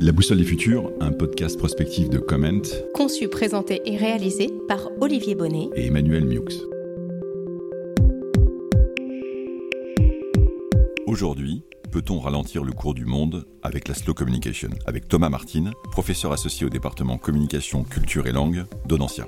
[0.00, 2.62] La Boussole des Futurs, un podcast prospectif de Comment,
[2.94, 6.54] conçu, présenté et réalisé par Olivier Bonnet et Emmanuel Miux.
[11.08, 14.70] Aujourd'hui, peut-on ralentir le cours du monde avec la slow communication?
[14.86, 19.26] Avec Thomas Martin, professeur associé au département communication, culture et langue d'Audencia.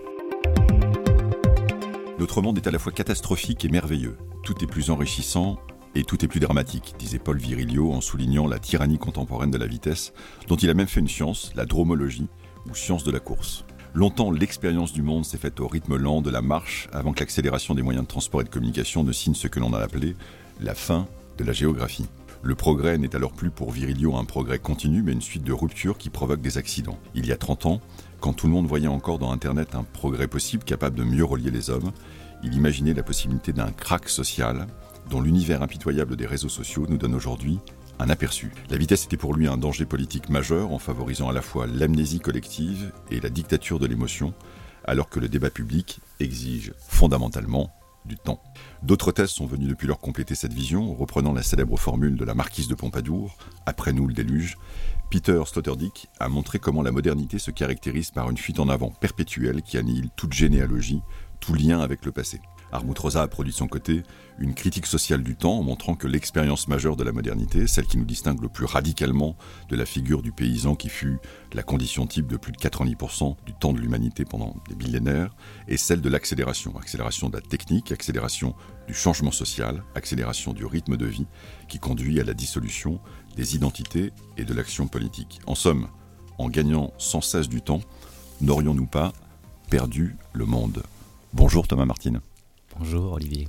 [2.20, 4.16] Notre monde est à la fois catastrophique et merveilleux.
[4.44, 5.58] Tout est plus enrichissant
[5.94, 9.66] et tout est plus dramatique, disait Paul Virilio en soulignant la tyrannie contemporaine de la
[9.66, 10.12] vitesse,
[10.48, 12.28] dont il a même fait une science, la dromologie,
[12.68, 13.64] ou science de la course.
[13.92, 17.74] Longtemps, l'expérience du monde s'est faite au rythme lent de la marche, avant que l'accélération
[17.74, 20.14] des moyens de transport et de communication ne signe ce que l'on a appelé
[20.60, 21.06] la fin
[21.38, 22.06] de la géographie.
[22.42, 25.98] Le progrès n'est alors plus pour Virilio un progrès continu, mais une suite de ruptures
[25.98, 26.98] qui provoquent des accidents.
[27.14, 27.80] Il y a 30 ans,
[28.20, 31.50] quand tout le monde voyait encore dans Internet un progrès possible capable de mieux relier
[31.50, 31.92] les hommes,
[32.42, 34.66] il imaginait la possibilité d'un crack social
[35.10, 37.58] dont l'univers impitoyable des réseaux sociaux nous donne aujourd'hui
[37.98, 38.52] un aperçu.
[38.70, 42.20] La vitesse était pour lui un danger politique majeur en favorisant à la fois l'amnésie
[42.20, 44.32] collective et la dictature de l'émotion,
[44.84, 47.70] alors que le débat public exige fondamentalement
[48.06, 48.42] du temps.
[48.82, 52.34] D'autres thèses sont venues depuis lors compléter cette vision, reprenant la célèbre formule de la
[52.34, 54.56] marquise de Pompadour, après nous le déluge.
[55.10, 59.60] Peter Sloterdijk a montré comment la modernité se caractérise par une fuite en avant perpétuelle
[59.60, 61.02] qui annihile toute généalogie,
[61.40, 62.40] tout lien avec le passé.
[62.72, 64.02] Armut Rosa a produit de son côté
[64.38, 67.98] une critique sociale du temps en montrant que l'expérience majeure de la modernité, celle qui
[67.98, 69.36] nous distingue le plus radicalement
[69.68, 71.18] de la figure du paysan qui fut
[71.52, 75.34] la condition type de plus de 90% du temps de l'humanité pendant des millénaires,
[75.68, 76.76] est celle de l'accélération.
[76.78, 78.54] Accélération de la technique, accélération
[78.86, 81.26] du changement social, accélération du rythme de vie
[81.68, 83.00] qui conduit à la dissolution
[83.36, 85.40] des identités et de l'action politique.
[85.46, 85.88] En somme,
[86.38, 87.80] en gagnant sans cesse du temps,
[88.40, 89.12] n'aurions-nous pas
[89.68, 90.82] perdu le monde?
[91.32, 92.20] Bonjour Thomas Martin.
[92.80, 93.46] Bonjour Olivier.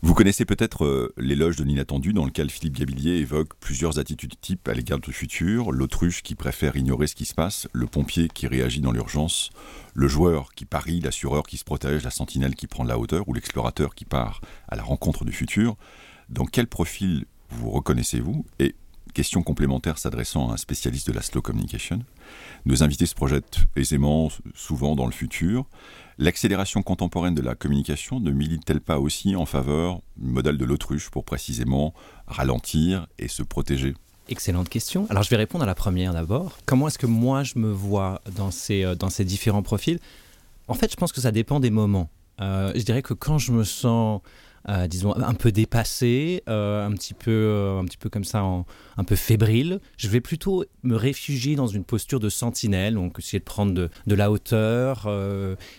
[0.00, 4.66] Vous connaissez peut-être euh, l'éloge de l'inattendu dans lequel Philippe Gabillier évoque plusieurs attitudes types
[4.68, 8.46] à l'égard du futur, l'autruche qui préfère ignorer ce qui se passe, le pompier qui
[8.46, 9.50] réagit dans l'urgence,
[9.92, 13.28] le joueur qui parie, l'assureur qui se protège, la sentinelle qui prend de la hauteur
[13.28, 15.76] ou l'explorateur qui part à la rencontre du futur.
[16.30, 18.46] Dans quel profil vous reconnaissez-vous
[19.18, 21.98] question complémentaire s'adressant à un spécialiste de la slow communication.
[22.66, 25.66] Nos invités se projettent aisément, souvent dans le futur.
[26.18, 31.10] L'accélération contemporaine de la communication ne milite-t-elle pas aussi en faveur du modèle de l'autruche
[31.10, 31.94] pour précisément
[32.28, 33.94] ralentir et se protéger?
[34.28, 35.08] Excellente question.
[35.10, 36.56] Alors je vais répondre à la première d'abord.
[36.64, 39.98] Comment est-ce que moi je me vois dans ces, euh, différents profils?
[40.68, 42.08] En fait, je pense que ça dépend des moments.
[42.40, 44.20] Euh, je dirais que quand je me sens
[44.88, 49.04] disons, un peu dépassé, euh, un, petit peu, euh, un petit peu comme ça, un
[49.04, 49.80] peu fébrile.
[49.96, 54.14] Je vais plutôt me réfugier dans une posture de sentinelle, donc essayer de prendre de,
[54.14, 55.06] la hauteur,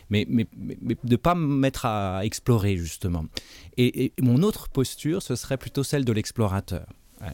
[0.09, 3.25] mais, mais, mais, de pas me mettre à explorer, justement.
[3.77, 6.85] et mon autre posture, ce serait plutôt celle de l'explorateur.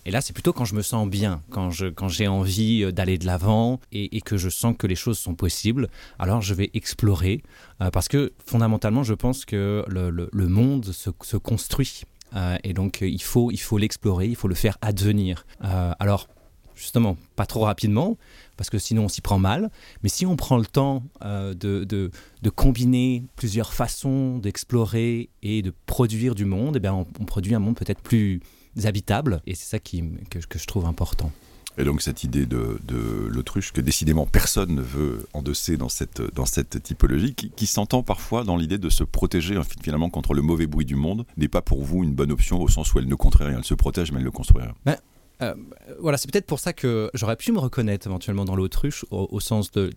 [0.06, 3.18] Et là, c'est plutôt quand je me sens bien, quand j'ai quand envie euh, d'aller
[3.18, 7.44] de l'avant et, que je sens que les choses sont possibles, alors je vais explorer.
[7.82, 12.04] Euh, parce que fondamentalement, je pense que le, le, monde se, se construit.
[12.36, 15.46] Euh, et donc, il faut il faut l'explorer, il faut le faire advenir.
[15.62, 16.28] alors,
[16.76, 18.18] justement, pas trop rapidement,
[18.58, 19.70] parce que sinon on s'y prend mal.
[20.04, 25.74] Mais si on prend le temps de, de, de, combiner plusieurs façons d'explorer et de
[25.86, 28.42] produire du monde, eh bien on, on produit un monde peut-être plus
[28.84, 29.42] habitables.
[29.48, 31.32] Et c'est ça qui, que, je trouve important.
[31.78, 32.80] Et donc cette idée de,
[33.28, 38.44] l'autruche que décidément personne ne veut endosser dans cette, dans cette typologie, qui, s'entend parfois
[38.44, 41.84] dans l'idée de se protéger finalement contre le mauvais bruit du monde, n'est pas pour
[41.84, 44.20] vous une bonne option au sens où elle ne construit rien, elle se protège mais
[44.20, 44.74] elle ne construit rien.
[44.86, 44.96] Ben,
[45.42, 45.54] euh,
[46.00, 49.72] voilà, c'est peut-être pour ça que j'aurais pu me reconnaître éventuellement dans l'autruche, au, sens
[49.72, 49.92] de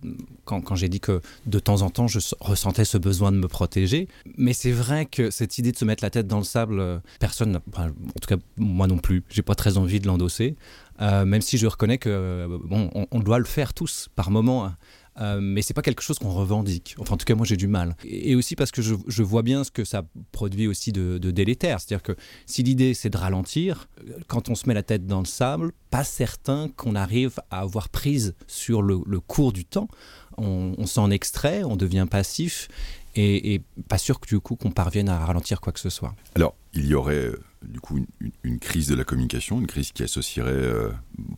[0.44, 4.08] quand, j'ai dit que de temps en temps je ressentais ce besoin de me protéger.
[4.36, 6.98] Mais c'est vrai que cette idée de se mettre la tête dans le sable, euh,
[7.20, 10.56] personne, en tout cas moi non plus, j'ai pas très envie de l'endosser.
[11.00, 14.72] Euh, même si je reconnais que bon, on, doit le faire tous par moment.
[15.20, 16.94] Euh, mais c'est pas quelque chose qu'on revendique.
[16.98, 17.96] Enfin, en tout cas, moi, j'ai du mal.
[18.04, 21.80] Et, aussi parce que je, vois bien ce que ça produit aussi de, délétère.
[21.80, 23.88] C'est-à-dire que si l'idée c'est de ralentir,
[24.28, 27.88] quand on se met la tête dans le sable, pas certain qu'on arrive à avoir
[27.88, 29.88] prise sur le, cours du temps.
[30.36, 32.68] On, s'en extrait, on devient passif
[33.16, 36.14] et, pas sûr que du coup qu'on parvienne à ralentir quoi que ce soit.
[36.36, 38.06] Alors, il y aurait euh, du coup
[38.44, 40.90] une, crise de la communication, une crise qui associerait, euh,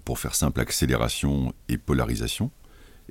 [0.04, 2.50] pour faire simple, accélération et polarisation.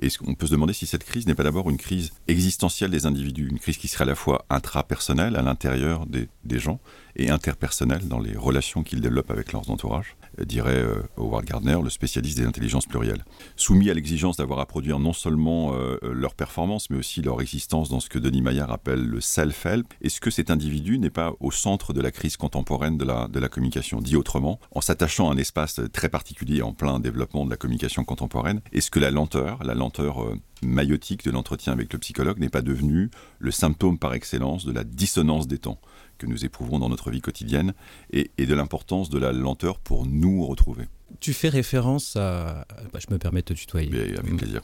[0.00, 3.06] Et on peut se demander si cette crise n'est pas d'abord une crise existentielle des
[3.06, 6.80] individus, une crise qui serait à la fois intrapersonnelle à l'intérieur des, gens
[7.16, 10.16] et interpersonnelle dans les relations qu'ils développent avec leurs entourages.
[10.38, 10.84] Dirait
[11.16, 13.24] Howard Gardner, le spécialiste des intelligences plurielles.
[13.56, 18.00] Soumis à l'exigence d'avoir à produire non seulement leur performance, mais aussi leur existence dans
[18.00, 21.92] ce que Denis Maillard appelle le self-help, est-ce que cet individu n'est pas au centre
[21.92, 24.00] de la crise contemporaine de la, de la communication?
[24.00, 28.04] Dit autrement, en s'attachant à un espace très particulier en plein développement de la communication
[28.04, 30.24] contemporaine, est-ce que la lenteur, la lenteur
[30.62, 34.84] maïotique de l'entretien avec le psychologue n'est pas devenue le symptôme par excellence de la
[34.84, 35.80] dissonance des temps?
[36.20, 37.72] Que nous éprouvons dans notre vie quotidienne
[38.12, 40.84] et, de l'importance de la lenteur pour nous retrouver.
[41.18, 42.66] Tu fais référence à...
[42.92, 44.16] Bah, je me permets de te tutoyer.
[44.16, 44.60] avec plaisir.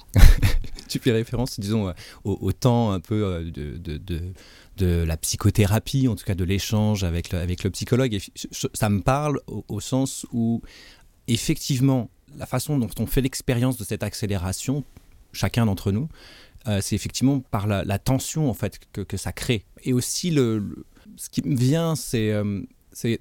[0.88, 1.92] tu fais référence, disons,
[2.24, 4.20] au, temps un peu euh, de, de,
[4.76, 8.14] de, la psychothérapie, en tout cas de l'échange avec le, avec le psychologue.
[8.14, 8.20] Et
[8.52, 10.62] ça me parle au sens où,
[11.26, 14.84] effectivement, la façon dont on fait l'expérience de cette accélération
[15.32, 16.08] chacun d'entre nous,
[16.66, 19.64] euh, c'est effectivement par la, tension en fait que, ça crée.
[19.84, 20.84] Et aussi le,
[21.16, 22.62] ce qui me vient, c'est euh,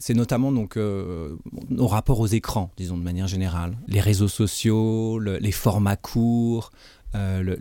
[0.09, 1.35] notamment donc euh,
[1.69, 6.71] nos rapports aux écrans, disons de manière générale, les réseaux sociaux, les formats courts,
[7.15, 7.55] euh,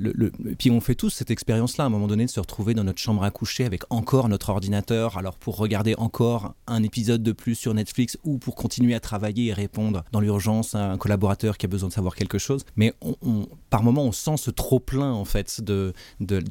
[0.58, 2.98] puis on fait tous cette expérience-là, à un moment donné, de se retrouver dans notre
[2.98, 7.54] chambre à coucher avec encore notre ordinateur, alors pour regarder encore un épisode de plus
[7.54, 11.66] sur Netflix ou pour continuer à travailler et répondre dans l'urgence à un collaborateur qui
[11.66, 12.64] a besoin de savoir quelque chose.
[12.76, 12.94] Mais
[13.70, 15.92] par moment, on sent ce trop-plein, en fait, de,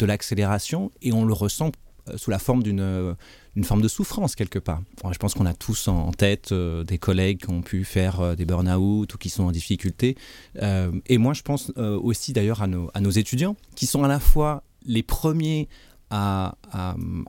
[0.05, 1.71] l'accélération et on le ressent
[2.15, 3.13] sous la forme d'une euh,
[3.55, 4.81] une forme de souffrance quelque part.
[5.11, 8.45] je pense qu'on a tous en tête euh, des collègues qui ont pu faire des
[8.45, 10.15] burn-out ou qui sont en difficulté.
[10.59, 14.19] et moi, je pense aussi d'ailleurs à nos, à nos étudiants qui sont à la
[14.19, 15.69] fois les premiers
[16.15, 16.56] à,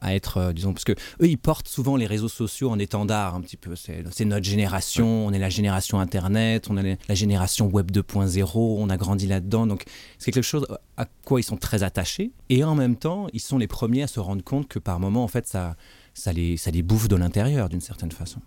[0.03, 3.35] à, être, euh, disons, parce que eux, ils portent souvent les réseaux sociaux en étendard
[3.35, 3.75] un petit peu.
[3.77, 8.91] C'est notre génération, on est la génération Internet, on est la génération Web 2.0, on
[8.91, 9.67] a grandi là-dedans.
[9.67, 9.85] Donc,
[10.19, 10.67] c'est quelque chose
[10.99, 12.33] à quoi ils sont très attachés.
[12.51, 15.25] Et en même temps, ils sont les premiers à se rendre compte que par moment,
[15.25, 15.77] en fait, ça,
[16.13, 18.41] ça, les, ça les bouffe de l'intérieur d'une certaine façon.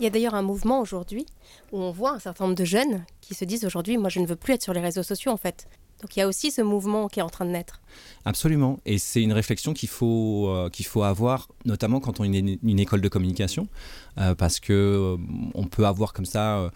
[0.00, 1.24] Il y a d'ailleurs un mouvement aujourd'hui
[1.70, 4.26] où on voit un certain nombre de jeunes qui se disent aujourd'hui, moi je ne
[4.26, 5.68] veux plus être sur les réseaux sociaux en fait.
[6.00, 7.80] Donc il y a aussi ce mouvement qui est en train de naître.
[8.24, 8.78] Absolument.
[8.84, 13.00] Et c'est une réflexion qu'il faut, euh, faut avoir, notamment quand on est une, école
[13.00, 13.68] de communication,
[14.18, 15.16] euh, parce que euh,
[15.54, 16.70] on peut avoir comme ça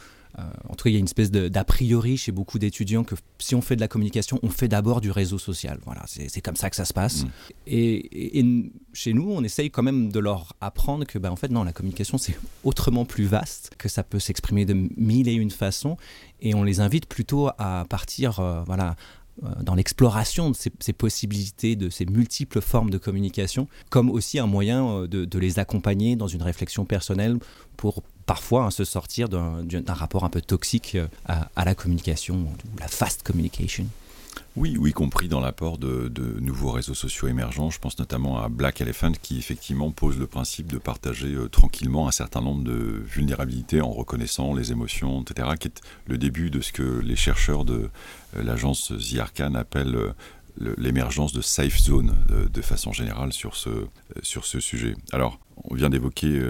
[0.69, 3.55] en tout cas, il y a une espèce d'a priori chez beaucoup d'étudiants que si
[3.55, 5.79] on fait de la communication, on fait d'abord du réseau social.
[5.85, 7.25] Voilà, c'est comme ça que ça se passe.
[7.25, 7.29] Mm.
[7.67, 11.63] Et, chez nous, on essaye quand même de leur apprendre que, ben, en fait, non,
[11.63, 15.97] la communication, c'est autrement plus vaste, que ça peut s'exprimer de mille et une façons.
[16.41, 18.97] Et on les invite plutôt à partir, euh, voilà,
[19.45, 24.47] euh, dans l'exploration de ces, possibilités, de ces multiples formes de communication, comme aussi un
[24.47, 27.39] moyen de les accompagner dans une réflexion personnelle
[27.77, 32.79] pour parfois hein, se sortir d'un rapport un peu toxique euh, à, la communication, ou
[32.79, 33.87] la fast communication.
[34.55, 37.71] Oui, ou y compris dans l'apport de, nouveaux réseaux sociaux émergents.
[37.71, 42.07] Je pense notamment à Black Elephant qui effectivement pose le principe de partager euh, tranquillement
[42.07, 46.61] un certain nombre de vulnérabilités en reconnaissant les émotions, etc., qui est le début de
[46.61, 47.89] ce que les chercheurs de
[48.37, 49.97] euh, l'agence The Arcan appellent
[50.77, 53.87] l'émergence de safe zone de, façon générale sur ce,
[54.23, 54.95] sur ce sujet.
[55.13, 56.43] Alors, on vient d'évoquer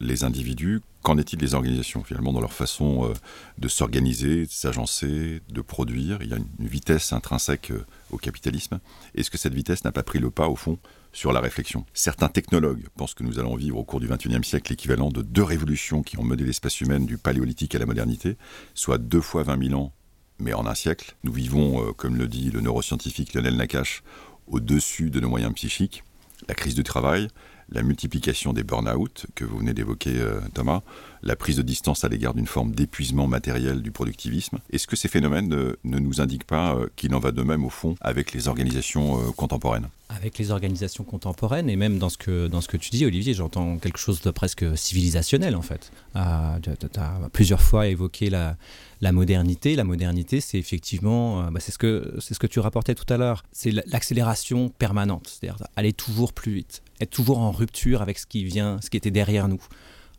[0.00, 0.80] les individus.
[1.04, 3.12] Qu'en est-il des organisations finalement dans leur façon euh,
[3.58, 6.16] de s'organiser, de s'agencer, de produire?
[6.22, 8.80] Il y a une vitesse intrinsèque euh, au capitalisme.
[9.14, 10.78] Est-ce que cette vitesse n'a pas pris le pas au fond
[11.12, 11.84] sur la réflexion?
[11.92, 15.42] Certains technologues pensent que nous allons vivre au cours du XXIe siècle l'équivalent de deux
[15.42, 18.38] révolutions qui ont mené l'espèce humaine du paléolithique à la modernité,
[18.72, 19.92] soit deux fois 20 000 ans,
[20.38, 21.14] mais en un siècle.
[21.24, 24.02] Nous vivons, euh, comme le dit le neuroscientifique Lionel Nakache,
[24.46, 26.04] au-dessus de nos moyens psychiques.
[26.48, 27.28] La crise du travail,
[27.70, 30.82] la multiplication des burn-out que vous venez d'évoquer, euh, Thomas,
[31.22, 34.58] la prise de distance à l'égard d'une forme d'épuisement matériel du productivisme.
[34.70, 37.70] Est-ce que ces phénomènes ne, nous indiquent pas euh, qu'il en va de même au
[37.70, 39.88] fond avec les organisations euh, contemporaines?
[40.16, 43.34] Avec les organisations contemporaines et même dans ce que, dans ce que tu dis, Olivier,
[43.34, 45.90] j'entends quelque chose de presque civilisationnel en fait.
[46.14, 48.56] tu as plusieurs fois évoqué la,
[49.00, 49.76] la modernité.
[49.76, 53.44] La modernité, c'est effectivement, bah, c'est ce, que, ce que tu rapportais tout à l'heure,
[53.52, 58.44] c'est l'accélération permanente, c'est-à-dire aller toujours plus vite être toujours en rupture avec ce qui
[58.44, 59.62] vient, ce qui était derrière nous.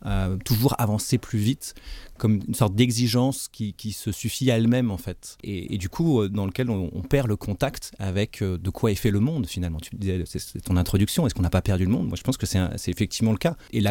[0.04, 1.74] Euh, toujours avancer plus vite,
[2.18, 5.38] comme une sorte d'exigence qui, se suffit à elle-même en fait.
[5.42, 8.96] Et, du coup, euh, dans lequel on, perd le contact avec euh, de quoi est
[8.96, 9.78] fait le monde finalement.
[9.78, 12.08] Tu disais, c'est ton introduction, est-ce qu'on n'a pas perdu le monde?
[12.08, 13.56] Moi je pense que c'est effectivement le cas.
[13.72, 13.82] Et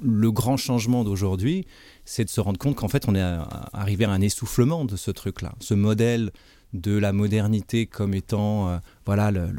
[0.00, 1.66] le grand changement d'aujourd'hui,
[2.04, 3.38] c'est de se rendre compte qu'en fait on est
[3.72, 5.54] arrivé à un essoufflement de ce truc-là.
[5.60, 6.30] Ce modèle
[6.72, 9.50] de la modernité comme étant voilà le,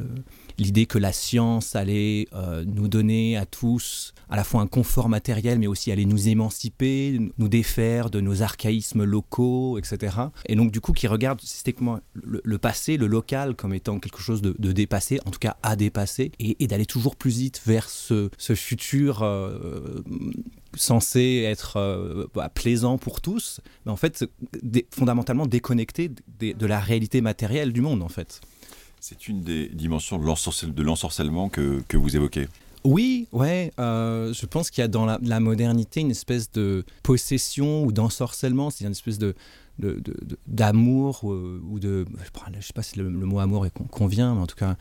[0.57, 5.09] l'idée que la science allait euh, nous donner à tous à la fois un confort
[5.09, 10.17] matériel, mais aussi allait nous émanciper, nous défaire de nos archaïsmes locaux, etc.
[10.47, 14.41] Et donc du coup, qui regarde systématiquement le, passé, le local, comme étant quelque chose
[14.41, 19.21] de, dépassé, en tout cas à dépasser, et, d'aller toujours plus vite vers ce, futur
[19.21, 20.01] euh,
[20.75, 24.25] censé être euh, bah, plaisant pour tous, mais en fait
[24.91, 28.41] fondamentalement déconnecté de la réalité matérielle du monde, en fait.
[29.05, 32.47] C'est une des dimensions de l'ensorcellement que, que vous évoquez.
[32.85, 33.73] Oui, ouais.
[33.77, 38.69] Euh, je pense qu'il y a dans la, modernité une espèce de possession ou d'ensorcellement,
[38.69, 39.35] c'est une espèce de
[40.47, 42.05] d'amour ou, de
[42.53, 44.77] je sais pas si le, mot amour convient mais en tout cas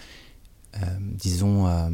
[0.76, 1.88] euh, disons euh,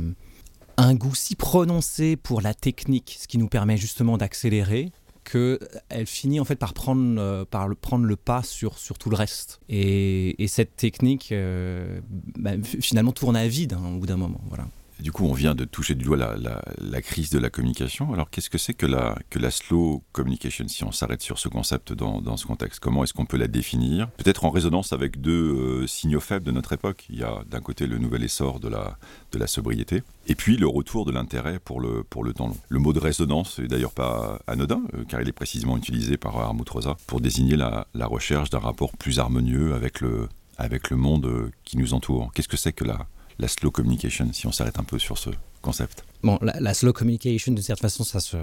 [0.77, 4.91] un goût si prononcé pour la technique ce qui nous permet justement d'accélérer
[5.31, 9.11] qu'elle finit en fait par prendre, euh, par le, prendre le pas sur, sur tout
[9.11, 9.61] le reste.
[9.69, 12.01] Et, et cette technique, euh,
[12.39, 14.41] bah, finalement, tourne à vide hein, au bout d'un moment.
[14.49, 14.67] Voilà.
[15.01, 18.13] Du coup, on vient de toucher du doigt la, crise de la communication.
[18.13, 22.37] Alors, qu'est-ce que c'est que la, slow communication, si on s'arrête sur ce concept dans,
[22.37, 22.81] ce contexte?
[22.81, 24.11] Comment est-ce qu'on peut la définir?
[24.17, 27.07] Peut-être en résonance avec deux euh, signaux faibles de notre époque.
[27.11, 31.05] Il y a d'un côté le nouvel essor de la, sobriété, et puis le retour
[31.07, 32.57] de l'intérêt pour le, temps long.
[32.69, 36.37] Le mot de résonance n'est d'ailleurs pas anodin, euh, car il est précisément utilisé par
[36.37, 40.29] Armut Rosa pour désigner la, la recherche d'un rapport plus harmonieux avec le,
[40.59, 42.33] avec le monde euh, qui nous entoure.
[42.35, 43.07] Qu'est-ce que c'est que la
[43.39, 45.31] la slow communication, si on s'arrête un peu sur ce
[45.63, 48.37] concept Bon, la, slow communication, de certaine façon, ça se,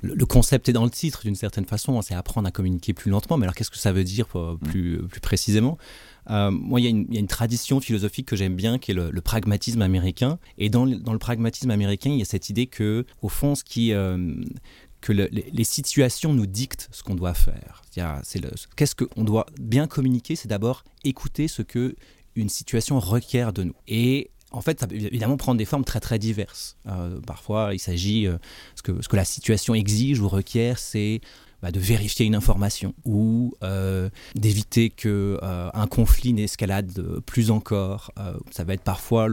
[0.00, 3.36] le, concept est dans le titre, d'une certaine façon, c'est apprendre à communiquer plus lentement.
[3.36, 4.58] Mais alors, qu'est-ce que ça veut dire mm.
[4.58, 5.76] plus, plus précisément?
[6.30, 9.82] Euh, Moi, il y, a une tradition philosophique que j'aime bien, qui est le, pragmatisme
[9.82, 10.38] américain.
[10.56, 13.62] Et dans, dans, le pragmatisme américain, il y a cette idée que, au fond, ce
[13.62, 14.34] qui, euh,
[15.02, 17.82] que les situations nous dictent ce qu'on doit faire.
[18.76, 21.94] Qu'est-ce qu'on doit bien communiquer C'est d'abord écouter ce que
[22.34, 23.74] une situation requiert de nous.
[23.88, 26.76] Et en fait, ça peut évidemment prendre des formes très très diverses.
[26.86, 28.36] Euh, parfois, il s'agit, euh,
[28.76, 31.20] ce, que, ce que la situation exige ou requiert, c'est
[31.62, 38.10] bah, de vérifier une information ou euh, d'éviter que un conflit n'escalade plus encore.
[38.50, 39.28] ça va être parfois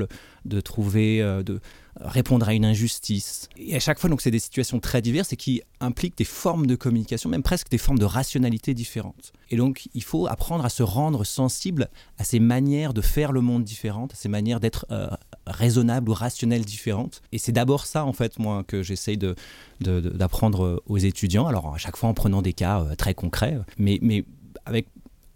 [0.46, 1.60] de trouver, de
[2.00, 3.50] répondre à une injustice.
[3.58, 6.66] Et à chaque fois, donc, c'est des situations très diverses et qui impliquent des formes
[6.66, 9.34] de communication, même presque des formes de rationalité différentes.
[9.50, 13.42] Et donc, il faut apprendre à se rendre sensible à ces manières de faire le
[13.42, 15.10] monde différentes, à ces manières d'être euh,
[15.46, 17.22] raisonnable ou rationnelles différentes.
[17.32, 19.36] Et c'est d'abord ça, en fait, moi, que j'essaye de,
[19.80, 21.48] d'apprendre aux étudiants.
[21.48, 24.26] Alors, à chaque fois en prenant des cas euh, très concrets, mais, mais
[24.66, 24.88] avec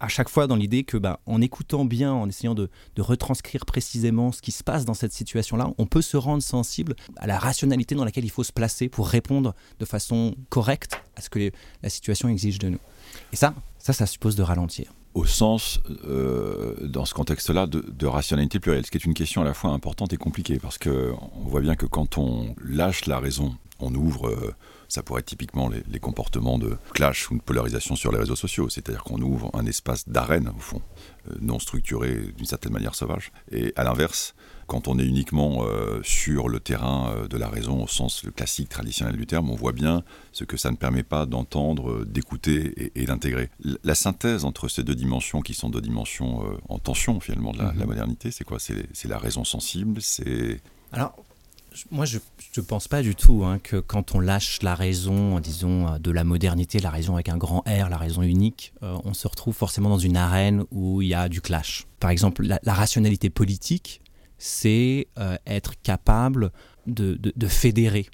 [0.04, 2.68] à chaque fois dans l'idée que, bah, en écoutant bien, en essayant de,
[2.98, 7.26] retranscrire précisément ce qui se passe dans cette situation-là, on peut se rendre sensible à
[7.26, 11.30] la rationalité dans laquelle il faut se placer pour répondre de façon correcte à ce
[11.30, 11.50] que
[11.82, 12.78] la situation exige de nous.
[13.32, 18.58] Et ça, ça, ça suppose de ralentir au sens, euh, dans ce contexte-là, de, rationalité
[18.58, 21.60] plurielle, ce qui est une question à la fois importante et compliquée, parce qu'on voit
[21.60, 24.52] bien que quand on lâche la raison, on ouvre euh,
[24.94, 28.68] ça pourrait être typiquement les, comportements de clash ou de polarisation sur les réseaux sociaux,
[28.68, 30.82] c'est-à-dire qu'on ouvre un espace d'arène, au fond,
[31.28, 33.32] euh, non structuré d'une certaine manière sauvage.
[33.50, 34.36] Et à l'inverse,
[34.68, 38.68] quand on est uniquement euh, sur le terrain euh, de la raison au sens classique
[38.68, 43.04] traditionnel du terme, on voit bien ce que ça ne permet pas d'entendre, d'écouter et,
[43.04, 43.50] d'intégrer.
[43.82, 47.72] La synthèse entre ces deux dimensions, qui sont deux dimensions en tension finalement de la,
[47.72, 47.86] mm-hmm.
[47.86, 48.58] modernité, c'est quoi?
[48.60, 50.60] C'est la raison sensible, c'est...
[50.92, 51.16] Alors,
[51.90, 52.18] moi, je
[52.56, 56.10] ne pense pas du tout hein, que quand on lâche la raison, disons, euh, de
[56.10, 59.54] la modernité, la raison avec un grand R, la raison unique, euh, on se retrouve
[59.54, 61.86] forcément dans une arène où il y a du clash.
[62.00, 64.02] Par exemple, la, rationalité politique,
[64.38, 66.52] c'est euh, être capable
[66.86, 68.06] de, de, fédérer,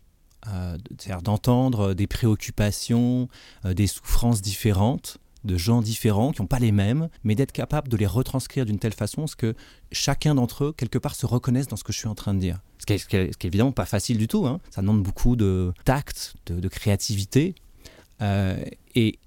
[0.45, 3.29] c'est-à-dire d'entendre des préoccupations,
[3.65, 7.97] des souffrances différentes de gens différents qui n'ont pas les mêmes, mais d'être capable de
[7.97, 9.55] les retranscrire d'une telle façon que
[9.93, 12.41] chacun d'entre eux, quelque part, se reconnaisse dans ce que je suis en train de
[12.41, 12.61] dire.
[12.79, 14.47] Ce qui est, évidemment pas facile du tout.
[14.47, 14.61] Hein.
[14.71, 17.55] Ça demande beaucoup de tact, de, créativité.
[18.23, 18.63] Euh,
[18.95, 19.19] et,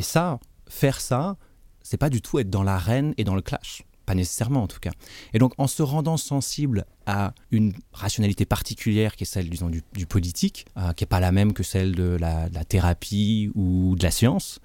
[0.00, 0.38] ça,
[0.68, 1.36] faire ça,
[1.82, 3.84] c'est pas du tout être dans l'arène et dans le clash.
[4.06, 4.90] Pas nécessairement en tout cas.
[5.34, 10.06] Et donc en se rendant sensible à une rationalité particulière qui est celle disons, du,
[10.06, 14.10] politique, euh, qui n'est pas la même que celle de la, thérapie ou de la
[14.10, 14.60] science,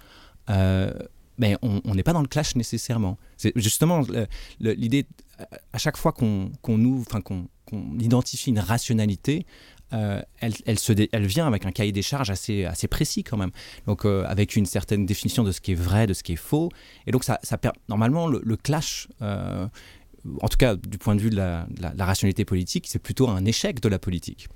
[0.49, 0.91] euh,
[1.61, 3.17] on n'est pas dans le clash nécessairement.
[3.37, 4.01] C'est justement
[4.59, 5.05] l'idée,
[5.73, 6.51] à chaque fois qu'on
[6.99, 7.47] enfin qu'on
[7.99, 9.45] identifie une rationalité,
[9.93, 13.37] euh, elle, elle, se elle, vient avec un cahier des charges assez, assez précis quand
[13.37, 13.51] même.
[13.85, 16.37] Donc euh, avec une certaine définition de ce qui est vrai, de ce qui est
[16.37, 16.69] faux.
[17.05, 17.59] Et donc ça, ça
[17.89, 21.65] normalement le, clash, en tout cas du point de vue de la
[21.99, 24.47] rationalité politique, c'est plutôt un échec de la politique.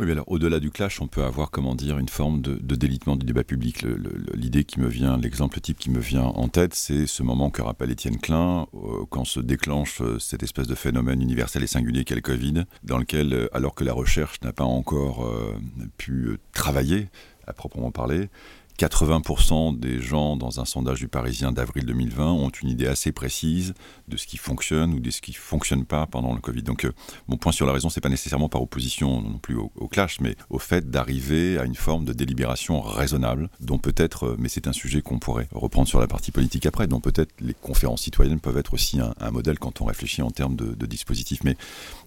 [0.00, 3.14] Oui, mais alors au-delà du clash, on peut avoir, comment dire, une forme de, délitement
[3.14, 3.86] du débat public.
[4.34, 7.62] L'idée qui me vient, l'exemple type qui me vient en tête, c'est ce moment que
[7.62, 12.02] rappelle Étienne Klein, euh, quand se déclenche euh, cette espèce de phénomène universel et singulier
[12.02, 15.30] qu'est le Covid, dans lequel, euh, alors que la recherche n'a pas encore
[15.96, 17.08] pu travailler,
[17.46, 18.28] à proprement parler,
[18.78, 23.74] 80% des gens dans un sondage du Parisien d'avril 2020 ont une idée assez précise
[24.08, 26.62] de ce qui fonctionne ou de ce qui ne fonctionne pas pendant le Covid.
[26.62, 26.92] Donc euh,
[27.28, 30.36] mon point sur la raison, c'est pas nécessairement par opposition non plus au, clash, mais
[30.50, 34.72] au fait d'arriver à une forme de délibération raisonnable, dont peut-être, euh, mais c'est un
[34.72, 38.58] sujet qu'on pourrait reprendre sur la partie politique après, dont peut-être les conférences citoyennes peuvent
[38.58, 41.42] être aussi un, modèle quand on réfléchit en termes de, de dispositifs.
[41.44, 41.56] Mais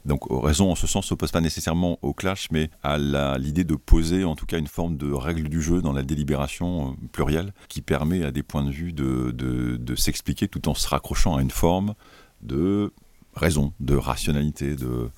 [0.08, 2.98] donc raison en ce sens s'oppose pas nécessairement au clash, mais à
[3.38, 6.92] l'idée de poser en tout cas une forme de règle du jeu dans la délibération
[6.92, 11.36] euh, plurielle qui permet à des points de vue de, s'expliquer tout en se raccrochant
[11.36, 11.94] à une forme
[12.42, 12.94] de
[13.36, 15.10] raison, de rationalité, de,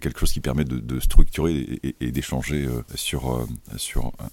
[0.00, 3.46] quelque chose qui permet de, structurer et, d'échanger euh, sur, euh,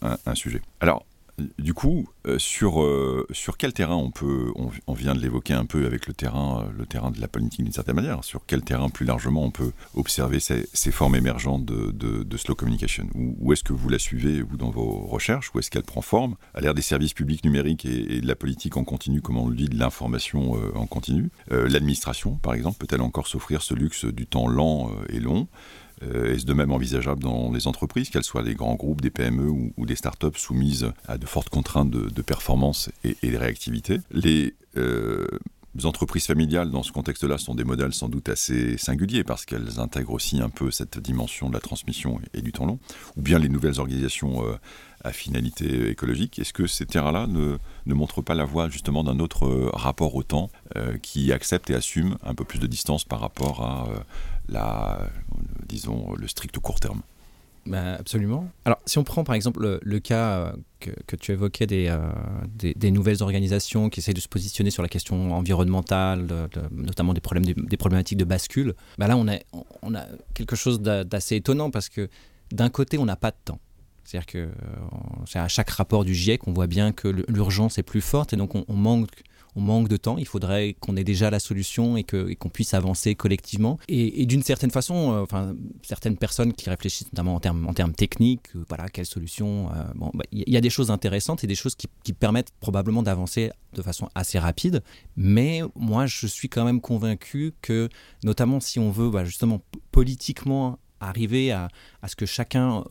[0.02, 0.62] un, un, sujet.
[0.80, 1.06] Alors,
[1.58, 4.52] du coup, euh, sur, euh, sur quel terrain on peut,
[4.88, 7.64] on, vient de l'évoquer un peu avec le terrain, euh, le terrain de la politique
[7.64, 12.38] d'une certaine manière, sur quel terrain plus largement on peut observer ces, formes émergentes de,
[12.38, 13.08] slow communication?
[13.16, 16.36] Où, est-ce que vous la suivez, vous, dans vos recherches Où est-ce qu'elle prend forme
[16.54, 19.56] À l'ère des services publics numériques et, de la politique en continu, comme on le
[19.56, 24.48] dit, de l'information en continu, l'administration, par exemple, peut-elle encore s'offrir ce luxe du temps
[24.48, 25.48] lent et long?
[26.02, 29.86] Est-ce de même envisageable dans les entreprises, qu'elles soient des grands groupes, des PME ou,
[29.86, 34.00] des startups soumises à de fortes contraintes de, performance et, de réactivité?
[34.78, 35.28] Euh,
[35.84, 40.14] entreprises familiales, dans ce contexte-là, sont des modèles sans doute assez singuliers parce qu'elles intègrent
[40.14, 42.80] aussi un peu cette dimension de la transmission et, du temps long,
[43.18, 44.56] ou bien les nouvelles organisations euh,
[45.04, 46.40] à finalité écologique.
[46.40, 47.58] Est-ce que ces terrains-là ne,
[47.94, 50.50] montrent pas la voie justement d'un autre rapport au temps
[51.02, 53.88] qui accepte et assume un peu plus de distance par rapport à
[54.50, 55.10] la,
[55.68, 57.02] disons, le strict court terme?
[57.70, 58.50] Bah, absolument.
[58.66, 62.12] Alors, si on prend par exemple le, cas euh, que, tu évoquais euh,
[62.48, 66.28] des, des, nouvelles organisations qui essaient de se positionner sur la question environnementale,
[66.72, 69.38] notamment des, problèmes, des, problématiques de bascule, bah là, on a,
[69.84, 72.10] on a quelque chose d'assez étonnant parce que
[72.52, 73.60] d'un côté, on n'a pas de temps.
[74.04, 78.34] C'est-à-dire que euh, chaque rapport du GIEC, on voit bien que l'urgence est plus forte
[78.34, 79.12] et donc on, on manque
[79.56, 80.18] on manque de temps.
[80.18, 83.80] Il faudrait qu'on ait déjà la solution et qu'on puisse avancer collectivement.
[83.88, 88.64] Et, d'une certaine façon, euh, enfin, certaines personnes qui réfléchissent notamment en termes, techniques, euh,
[88.68, 89.70] voilà, quelle solution.
[89.72, 91.88] Euh, bon, bah, il y a des choses intéressantes et des choses qui,
[92.20, 94.82] permettent probablement d'avancer de façon assez rapide.
[95.16, 97.88] Mais moi, je suis quand même convaincu que,
[98.24, 101.70] notamment si on veut bah, justement politiquement arriver à,
[102.02, 102.84] à, ce que chacun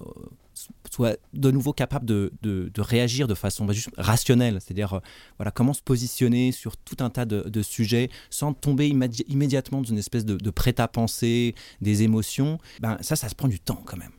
[0.91, 5.01] soit de nouveau capable de, de, réagir de façon bah, juste rationnelle, c'est-à-dire euh,
[5.37, 9.99] voilà, comment se positionner sur tout un tas de, sujets sans tomber immédiatement dans une
[9.99, 14.13] espèce de, prêt-à-penser, des émotions, ben, ça, ça se prend du temps quand même.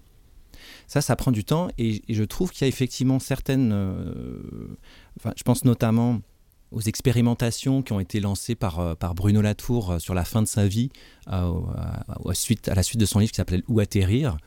[0.87, 3.71] Ça, ça prend du temps et, je trouve qu'il y a effectivement certaines...
[3.71, 4.77] Euh,
[5.19, 6.19] enfin, je pense notamment
[6.71, 10.47] aux expérimentations qui ont été lancées par, euh, par Bruno Latour sur la fin de
[10.47, 10.89] sa vie,
[11.25, 11.49] à,
[12.33, 14.37] suite, à la suite de son livre qui s'appelait Où atterrir,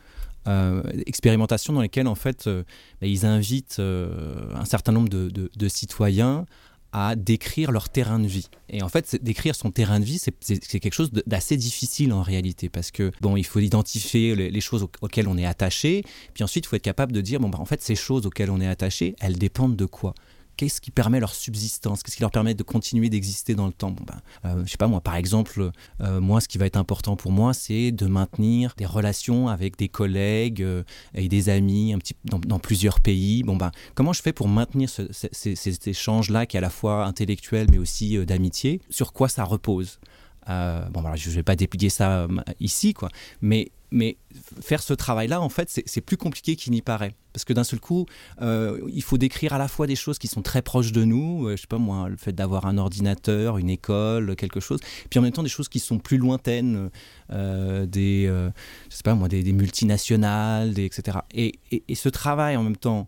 [0.47, 2.63] euh, expérimentations dans lesquelles en fait euh,
[2.99, 6.45] bah, ils invitent euh, un certain nombre de, citoyens
[6.91, 8.49] à décrire leur terrain de vie.
[8.69, 10.31] Et en fait, décrire son terrain de vie, c'est
[10.79, 15.27] quelque chose d'assez difficile en réalité, parce que bon, il faut identifier les, choses auxquelles
[15.27, 16.03] on est attaché,
[16.35, 18.51] puis ensuite, il faut être capable de dire, bon, bah, en fait, ces choses auxquelles
[18.51, 20.13] on est attaché, elles dépendent de quoi?
[20.57, 23.91] Qu'est-ce qui permet leur subsistance Qu'est-ce qui leur permet de continuer d'exister dans le temps?
[23.91, 26.77] Bon ben, euh, Je sais pas, moi, par exemple, euh, moi, ce qui va être
[26.77, 31.93] important pour moi, c'est de maintenir des relations avec des collègues euh, et des amis
[31.93, 33.43] un petit, dans, plusieurs pays.
[33.43, 37.67] Bon, ben, comment je fais pour maintenir ces, échanges-là, qui est à la fois intellectuel,
[37.71, 38.81] mais aussi d'amitié?
[38.89, 39.99] Sur quoi ça repose?
[40.47, 42.27] Bon, je ne vais pas déplier ça
[42.59, 43.09] ici, quoi.
[43.41, 44.17] Mais mais
[44.59, 47.15] faire ce travail-là, en fait, c'est plus compliqué qu'il n'y paraît.
[47.31, 48.07] Parce que d'un seul coup,
[48.41, 51.47] euh, il faut décrire à la fois des choses qui sont très proches de nous,
[51.47, 54.79] euh, je sais pas moi, le fait d'avoir un ordinateur, une école, quelque chose,
[55.09, 56.89] puis en même temps des choses qui sont plus lointaines,
[57.31, 61.19] euh, des, je sais pas moi, des, multinationales, des, etc.
[61.33, 63.07] Et, et, ce travail en même temps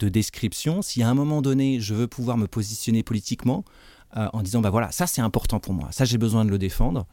[0.00, 3.64] de description, si à un moment donné, je veux pouvoir me positionner politiquement
[4.12, 7.06] en disant, bah voilà, ça c'est important pour moi, ça j'ai besoin de le défendre,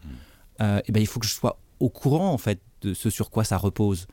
[0.60, 0.64] mmh.
[0.88, 3.44] et ben il faut que je sois au courant en fait de ce sur quoi
[3.44, 4.08] ça repose.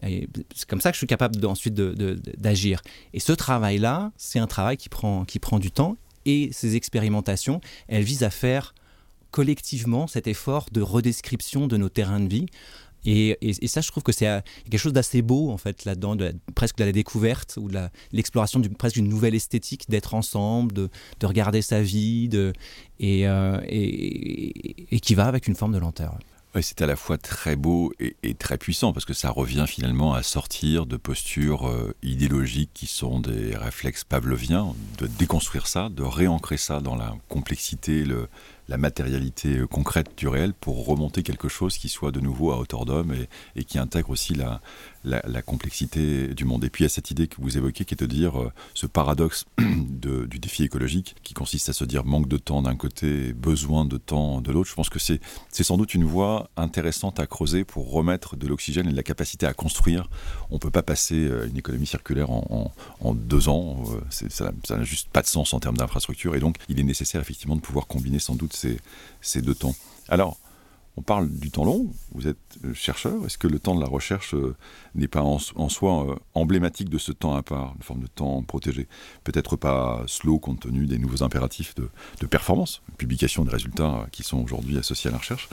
[0.00, 2.80] C'est comme ça que je suis capable ensuite d'agir.
[3.12, 7.60] Et ce travail-là, c'est un travail qui prend, qui prend du temps et ces expérimentations,
[7.88, 8.74] elles visent à faire
[9.30, 12.46] collectivement cet effort de redescription de nos terrains de vie.
[13.04, 16.16] Et, ça, je trouve que c'est euh, quelque chose d'assez beau, en fait, là-dedans,
[16.54, 20.88] presque de la découverte ou de l'exploration presque d'une nouvelle esthétique, d'être ensemble, de,
[21.24, 22.52] regarder sa vie, de,
[23.00, 26.16] et, euh, et, qui va avec une forme de lenteur.
[26.60, 30.22] C'est à la fois très beau et, très puissant parce que ça revient finalement à
[30.22, 36.58] sortir de postures euh, idéologiques qui sont des réflexes pavloviens, de déconstruire ça, de réancrer
[36.58, 38.28] ça dans la complexité, le,
[38.72, 42.58] la matérialité euh, concrète du réel pour remonter quelque chose qui soit de nouveau à
[42.58, 43.14] hauteur d'homme
[43.54, 46.64] et, qui intègre aussi la, complexité du monde.
[46.64, 48.50] Et puis il y a cette idée que vous évoquez qui est de dire euh,
[48.72, 53.34] ce paradoxe du défi écologique qui consiste à se dire manque de temps d'un côté,
[53.34, 54.70] besoin de temps de l'autre.
[54.70, 58.88] Je pense que c'est sans doute une voie intéressante à creuser pour remettre de l'oxygène
[58.88, 60.08] et de la capacité à construire.
[60.50, 63.84] On ne peut pas passer euh, une économie circulaire en, en, deux ans.
[64.08, 66.34] Ça n'a juste pas de sens en termes d'infrastructure.
[66.36, 68.54] Et donc il est nécessaire effectivement de pouvoir combiner sans doute
[69.20, 69.74] ces, deux temps.
[70.08, 70.38] Alors,
[70.96, 73.86] on parle du temps long, vous êtes euh, chercheur, est-ce que le temps de la
[73.86, 74.54] recherche euh,
[74.94, 78.42] n'est pas en, soi euh, emblématique de ce temps à part, une forme de temps
[78.42, 78.88] protégé?
[79.24, 81.88] Peut-être pas slow compte tenu des nouveaux impératifs de,
[82.20, 85.48] de performance, publication des résultats qui sont aujourd'hui associés à la recherche,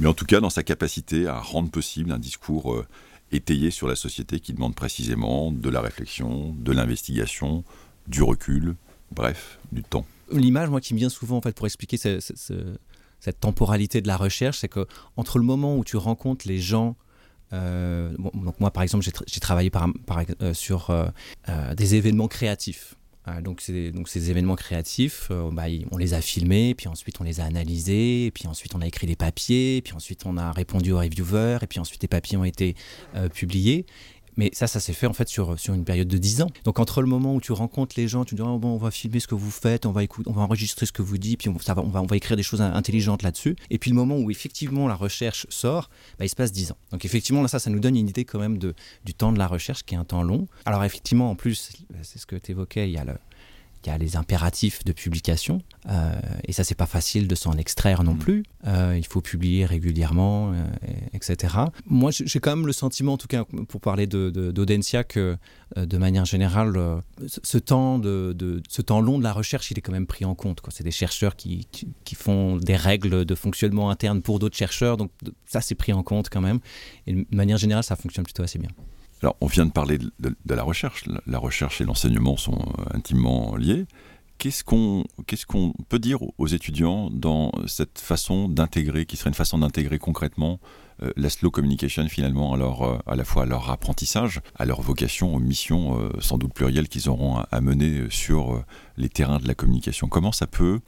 [0.00, 2.84] mais en tout cas dans sa capacité à rendre possible un discours
[3.30, 7.62] étayé sur la société qui demande précisément de la réflexion, de l'investigation,
[8.08, 8.74] du recul,
[9.12, 14.00] bref, du temps l'image, moi, qui me vient souvent en fait pour expliquer cette temporalité
[14.00, 16.96] de la recherche, c'est que entre le moment où tu rencontres les gens
[17.52, 18.10] euh,
[18.58, 19.70] moi, par exemple, j'ai travaillé
[20.40, 22.94] euh, sur euh, des événements créatifs.
[23.42, 23.62] donc,
[23.92, 28.30] donc ces événements créatifs, bah, on les a filmés, puis ensuite on les a analysés,
[28.34, 31.66] puis ensuite on a écrit des papiers, puis ensuite on a répondu aux reviewers, et
[31.66, 32.74] puis ensuite les papiers ont été
[33.34, 33.86] publiés.
[34.40, 36.50] Mais ça, ça s'est fait en fait sur, sur une période de 10 ans.
[36.64, 38.90] Donc entre le moment où tu rencontres les gens, tu dis oh, bon, on va
[38.90, 41.40] filmer ce que vous faites, on va écouter, on va enregistrer ce que vous dites,
[41.40, 43.54] puis on, va, on, va, on va écrire des choses intelligentes là-dessus.
[43.68, 46.78] Et puis le moment où effectivement la recherche sort, bah, il se passe 10 ans.
[46.90, 48.74] Donc effectivement, là, ça, ça nous donne une idée quand même de,
[49.04, 50.48] du temps de la recherche qui est un temps long.
[50.64, 53.16] Alors effectivement, en plus, c'est ce que tu évoquais, il y a le,
[53.84, 56.12] il y a les impératifs de publication, euh,
[56.44, 58.18] et ça c'est pas facile de s'en extraire non mm.
[58.18, 58.42] plus.
[58.66, 60.56] Euh, il faut publier régulièrement, euh,
[61.14, 61.54] etc.
[61.86, 65.36] Moi j'ai quand même le sentiment, en tout cas pour parler d'Audencia, de, que
[65.76, 69.92] de manière générale, ce temps, de, ce temps long de la recherche, il est quand
[69.92, 70.60] même pris en compte.
[70.70, 71.66] C'est des chercheurs qui,
[72.04, 75.10] qui, font des règles de fonctionnement interne pour d'autres chercheurs, donc
[75.46, 76.60] ça c'est pris en compte quand même.
[77.06, 78.70] Et de manière générale, ça fonctionne plutôt assez bien.
[79.22, 81.04] Alors, on vient de parler de, la recherche.
[81.26, 83.86] La recherche et l'enseignement sont euh, intimement liés.
[84.38, 85.04] Qu'est-ce qu'on
[85.90, 90.60] peut dire aux étudiants dans cette façon d'intégrer, qui serait une façon d'intégrer concrètement
[91.02, 94.80] euh, la slow communication finalement à, euh, à la fois à leur apprentissage, à leur
[94.80, 98.64] vocation, aux missions sans doute plurielles qu'ils auront à, mener sur
[98.96, 100.08] les terrains de la communication?
[100.08, 100.80] Comment ça peut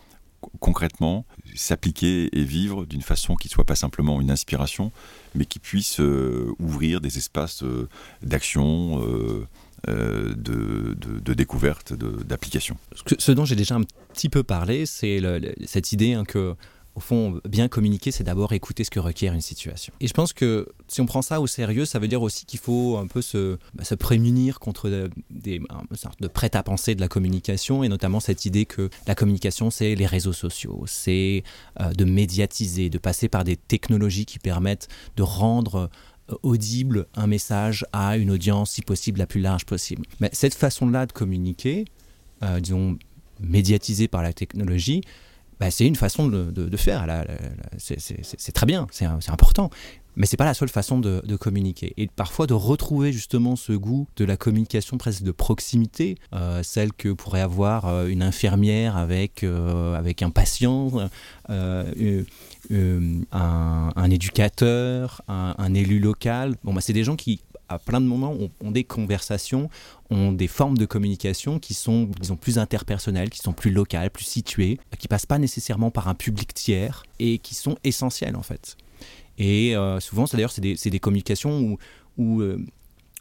[0.60, 1.24] concrètement
[1.54, 4.92] s'appliquer et vivre d'une façon qui ne soit pas simplement une inspiration,
[5.34, 7.88] mais qui puisse euh, ouvrir des espaces euh,
[8.22, 9.02] d'action,
[9.88, 12.76] euh, de, découverte, d'application.
[13.18, 15.20] Ce dont j'ai déjà un petit peu parlé, c'est
[15.66, 16.54] cette idée hein, que
[16.94, 19.92] au fond, bien communiquer, c'est d'abord écouter ce que requiert une situation.
[20.00, 22.58] Et je pense que si on prend ça au sérieux, ça veut dire aussi qu'il
[22.58, 27.82] faut un peu se, bah, prémunir contre des, une sorte de prêt-à-penser de la communication,
[27.82, 31.44] et notamment cette idée que la communication, c'est les réseaux sociaux, c'est
[31.80, 35.90] euh, de médiatiser, de passer par des technologies qui permettent de rendre
[36.30, 40.04] euh, audible un message à une audience, si possible, la plus large possible.
[40.20, 41.86] Mais cette façon-là de communiquer,
[42.42, 42.98] euh, disons,
[43.40, 45.00] médiatisée par la technologie,
[45.62, 47.06] bah, c'est une façon de, faire.
[47.78, 49.70] C'est très bien, c'est important.
[50.16, 51.94] Mais c'est pas la seule façon de, communiquer.
[51.96, 56.92] Et parfois de retrouver justement ce goût de la communication presque de proximité, euh, celle
[56.92, 61.08] que pourrait avoir euh, une infirmière avec, euh, avec un patient,
[61.48, 61.84] un,
[64.10, 66.56] éducateur, un, élu local.
[66.64, 67.40] Bon, bah, c'est des gens qui
[67.74, 69.68] à plein de moments, ont, des conversations,
[70.10, 74.24] ont des formes de communication qui sont, disons, plus interpersonnelles, qui sont plus locales, plus
[74.24, 78.76] situées, qui passent pas nécessairement par un public tiers et qui sont essentielles en fait.
[79.38, 81.78] Et euh, souvent, d'ailleurs, c'est des, des, communications où,
[82.18, 82.64] où euh,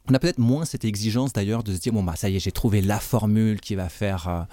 [0.10, 2.40] on a peut-être moins cette exigence d'ailleurs de se dire bon bah ça y est,
[2.40, 4.48] j'ai trouvé la formule qui va faire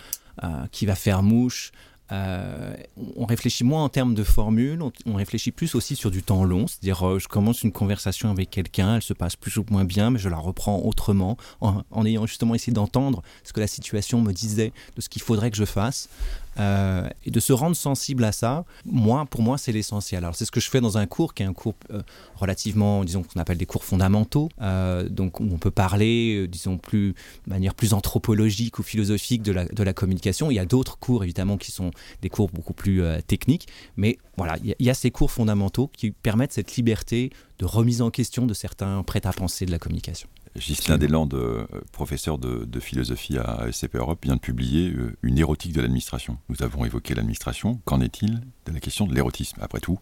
[0.44, 1.72] euh, qui va faire mouche.
[2.10, 2.74] Euh,
[3.16, 6.66] on réfléchit moins en termes de formules, on, réfléchit plus aussi sur du temps long,
[6.66, 10.10] c'est-à-dire euh, je commence une conversation avec quelqu'un, elle se passe plus ou moins bien,
[10.10, 14.32] mais je la reprends autrement, en ayant justement essayé d'entendre ce que la situation me
[14.32, 16.08] disait de ce qu'il faudrait que je fasse.
[16.58, 20.24] Euh, et de se rendre sensible à ça, moi, pour moi, c'est l'essentiel.
[20.24, 22.02] Alors, c'est ce que je fais dans un cours qui est un cours euh,
[22.36, 27.14] relativement, disons, qu'on appelle des cours fondamentaux, euh, donc où on peut parler, disons, plus,
[27.46, 30.50] de manière plus anthropologique ou philosophique de la, de la communication.
[30.50, 31.90] Il y a d'autres cours, évidemment, qui sont
[32.22, 36.52] des cours beaucoup plus techniques, mais voilà, il y, a ces cours fondamentaux qui permettent
[36.52, 40.28] cette liberté de remise en question de certains prêts à penser de la communication.
[40.58, 45.72] Ghislain Deslandes, euh, professeur de, philosophie à SCP Europe, vient de publier euh, une érotique
[45.72, 46.38] de l'administration.
[46.48, 47.80] Nous avons évoqué l'administration.
[47.84, 49.98] Qu'en est-il de la question de l'érotisme Après tout,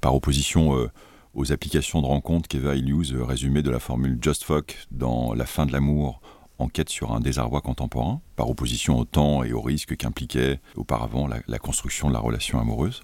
[0.00, 0.90] par opposition euh,
[1.34, 5.66] aux applications de rencontres qu'Eva Illouz résumait de la formule Just Fuck dans La fin
[5.66, 6.20] de l'amour,
[6.58, 11.58] enquête sur un désarroi contemporain, par opposition au temps et au risque qu'impliquait auparavant la
[11.58, 13.02] construction de la relation amoureuse.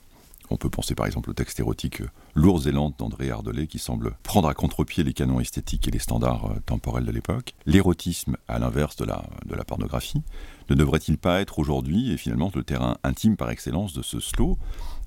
[0.50, 3.78] On peut penser par exemple au texte érotique euh, Lourds et lentes d'André Ardelais qui
[3.78, 7.54] semble prendre à contre-pied les canons esthétiques et les standards euh, temporels de l'époque.
[7.66, 10.22] L'érotisme, à l'inverse de la, de la pornographie,
[10.68, 14.58] ne devrait-il pas être aujourd'hui et finalement le terrain intime par excellence de ce slow?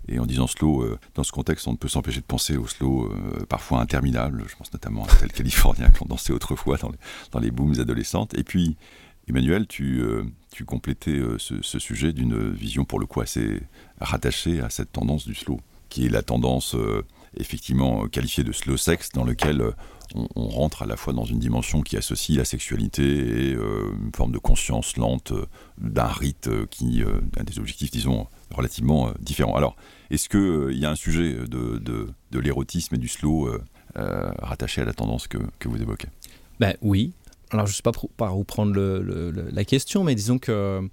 [0.10, 2.68] Et en disant slow, euh, dans ce contexte, on ne peut s'empêcher de penser au
[2.68, 3.10] slow
[3.48, 4.44] parfois interminable.
[4.48, 6.98] Je pense notamment à tel californien qu'on dansait autrefois dans les,
[7.32, 8.34] dans les booms adolescentes.
[8.38, 8.76] Et puis,
[9.28, 10.24] Emmanuel, tu, euh,
[10.66, 13.62] complétais euh, ce, sujet d'une vision pour le coup assez
[14.00, 15.60] rattachée à cette tendance du slow,
[15.90, 17.04] qui est la tendance euh,
[17.38, 19.64] effectivement qualifiée de slow sex, dans lequel
[20.14, 24.32] on, rentre à la fois dans une dimension qui associe la sexualité et une forme
[24.32, 25.34] de conscience lente
[25.80, 27.02] d'un rite qui
[27.36, 29.56] a des objectifs, disons, relativement différents.
[29.56, 29.76] Alors,
[30.12, 33.50] est-ce qu'il y a un sujet de, de, l'érotisme et du slow
[33.96, 36.10] rattaché à la tendance que, que vous évoquez?
[36.60, 37.14] Ben, Oui,
[37.54, 40.90] alors je ne sais pas par où prendre la question, mais disons que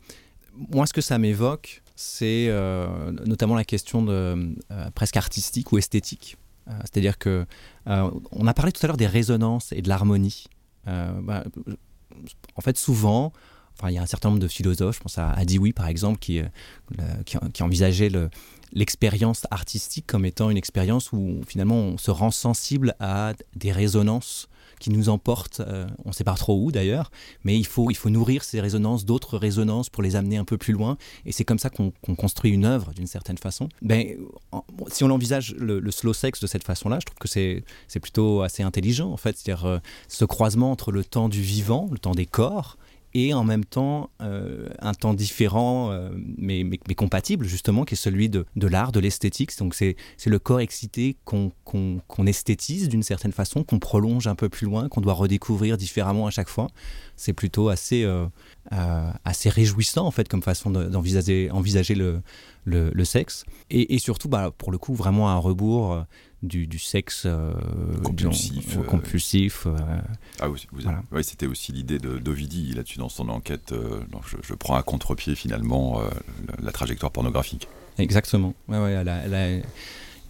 [0.55, 5.79] moi, ce que ça m'évoque, c'est euh, notamment la question de, euh, presque artistique ou
[5.79, 6.37] esthétique.
[6.69, 7.47] Euh, c'est-à-dire que
[7.87, 10.47] on a parlé tout à l'heure des résonances et de l'harmonie.
[10.87, 11.45] Bah,
[12.57, 13.33] en fait, souvent,
[13.87, 16.19] il y a un certain nombre de philosophes, je pense à, à Dewey par exemple,
[16.19, 16.43] qui
[17.61, 18.11] envisageait
[18.73, 24.49] l'expérience artistique comme étant une expérience où finalement on se rend sensible à des résonances
[24.81, 27.13] qui nous emporte, euh, on ne sait pas trop où d'ailleurs,
[27.45, 30.59] mais il faut, il faut nourrir ces résonances, d'autres résonances pour les amener un peu
[30.59, 30.97] plus loin.
[31.27, 33.69] Et c'est comme ça qu'on construit une œuvre d'une certaine façon.
[33.83, 34.17] Ben,
[34.91, 38.63] si on envisage le, slow sex de cette façon-là, je trouve que c'est plutôt assez
[38.63, 39.37] intelligent en fait.
[39.37, 42.79] C'est-à-dire euh, ce croisement entre le temps du vivant, le temps des corps,
[43.15, 46.65] et en même temps euh, un temps différent euh, mais,
[46.97, 49.57] compatible justement qui est celui de, l'art, de l'esthétique.
[49.59, 49.97] Donc c'est
[50.27, 55.01] le corps excité qu'on esthétise d'une certaine façon, qu'on prolonge un peu plus loin, qu'on
[55.01, 56.69] doit redécouvrir différemment à chaque fois.
[57.17, 58.27] C'est plutôt assez, euh,
[59.25, 63.45] assez réjouissant en fait comme façon d'envisager envisager le, sexe.
[63.71, 66.05] Et, surtout bah, pour le coup vraiment à rebours
[66.43, 67.53] du, sexe euh,
[68.03, 68.77] compulsif.
[68.77, 69.77] Euh, compulsif euh,
[70.41, 73.75] ah oui, c'était aussi l'idée d'Ovidi là-dessus dans son enquête.
[74.11, 76.01] donc je, prends à contre-pied finalement
[76.63, 77.69] la, trajectoire pornographique.
[77.99, 78.55] Exactement.
[78.69, 79.65] Ouais, ouais, elle elle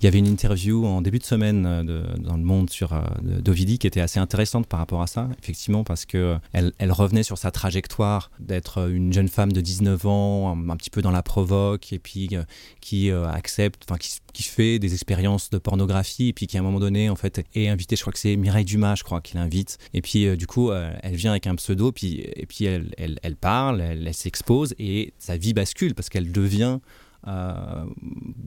[0.01, 3.03] il y avait une interview en début de semaine euh, dans le monde sur euh,
[3.23, 7.23] d'Ovidi qui était assez intéressante par rapport à ça, effectivement, parce que elle, elle revenait
[7.23, 11.23] sur sa trajectoire d'être une jeune femme de 19 ans, un, petit peu dans la
[11.23, 12.45] provoque, et puis euh,
[12.81, 16.81] qui accepte, enfin qui, fait des expériences de pornographie, et puis qui à un moment
[16.81, 19.77] donné, en fait, est invitée, je crois que c'est Mireille Dumas, je crois, qui l'invite,
[19.93, 23.83] et puis du coup, elle vient avec un pseudo, puis, et puis elle, elle, parle,
[23.83, 27.10] elle, s'expose, et sa vie bascule parce qu'elle devient euh,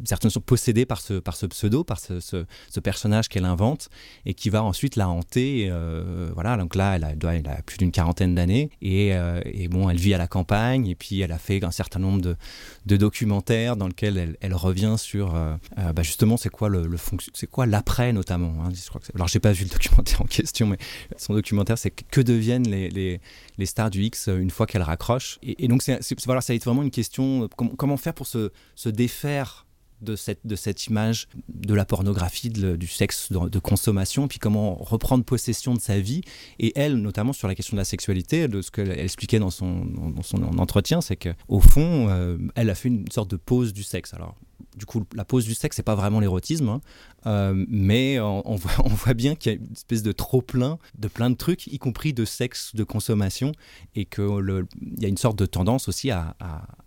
[0.06, 2.46] certaines sont possédées par ce, par ce pseudo, par ce,
[2.84, 3.90] personnage qu'elle invente
[4.26, 5.70] et qui va ensuite la hanter.
[5.70, 9.90] Euh, voilà, donc là, elle a, a plus d'une quarantaine d'années et, euh, et, bon,
[9.90, 13.76] elle vit à la campagne et puis elle a fait un certain nombre de, documentaires
[13.76, 16.88] dans lesquels elle, revient sur bah justement c'est quoi le,
[17.34, 18.54] c'est quoi l'après notamment.
[18.64, 20.78] Hein, je crois alors j'ai pas vu le documentaire en question, mais
[21.18, 23.20] son documentaire c'est que deviennent les,
[23.58, 25.40] les, stars du X une fois qu'elles raccrochent.
[25.42, 25.82] Et, donc
[26.26, 29.66] voilà, ça a été vraiment une question comment faire pour se se défaire
[30.04, 35.24] de cette, de cette image de la pornographie, du sexe de, consommation, puis comment reprendre
[35.24, 36.22] possession de sa vie.
[36.60, 39.86] Et elle, notamment sur la question de la sexualité, de ce qu'elle expliquait dans son,
[39.86, 43.84] dans son entretien, c'est qu'au fond, euh, elle a fait une sorte de pause du
[43.84, 44.14] sexe.
[44.14, 44.36] Alors,
[44.76, 46.82] du coup, la pause du sexe, c'est pas vraiment l'érotisme, hein.
[47.26, 51.36] euh, mais on, voit, bien qu'il y a une espèce de trop-plein de plein de
[51.36, 53.52] trucs, y compris de sexe, de consommation,
[53.96, 54.66] et qu'il
[55.00, 56.36] y a une sorte de tendance aussi à,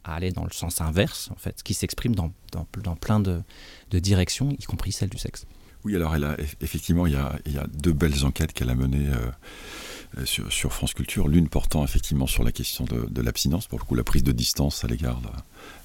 [0.05, 2.31] aller dans le sens inverse, en fait, qui s'exprime dans,
[3.01, 3.43] plein de,
[3.91, 5.47] directions, y compris celle du sexe.
[5.85, 9.09] Oui, alors elle a, effectivement, il y a, deux belles enquêtes qu'elle a menées.
[9.09, 9.31] Euh,
[10.19, 13.95] euh, sur, France Culture, l'une portant effectivement sur la question de, l'abstinence, pour le coup
[13.95, 15.21] la prise de distance à l'égard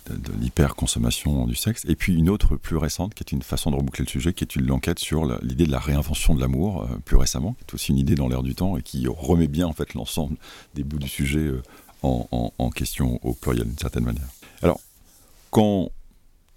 [0.09, 3.75] de, l'hyperconsommation du sexe, et puis une autre plus récente, qui est une façon de
[3.75, 6.97] reboucler le sujet, qui est une enquête sur l'idée de la réinvention de l'amour, euh,
[7.05, 9.67] plus récemment, qui est aussi une idée dans l'air du temps, et qui remet bien
[9.67, 10.35] en fait l'ensemble
[10.75, 11.61] des bouts du sujet euh,
[12.03, 14.27] en, question au pluriel d'une certaine manière.
[14.63, 14.79] Alors,
[15.51, 15.91] quand